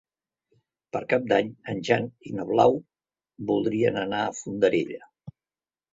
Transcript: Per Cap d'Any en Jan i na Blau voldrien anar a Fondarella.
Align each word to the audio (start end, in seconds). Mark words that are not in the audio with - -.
Per 0.95 1.01
Cap 1.11 1.27
d'Any 1.31 1.51
en 1.73 1.83
Jan 1.89 2.09
i 2.29 2.33
na 2.39 2.47
Blau 2.53 2.79
voldrien 3.51 4.01
anar 4.07 4.27
a 4.31 4.37
Fondarella. 4.43 5.03